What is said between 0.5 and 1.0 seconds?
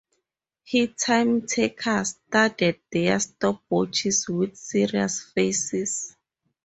he